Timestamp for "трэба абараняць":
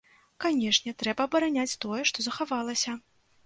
1.03-1.77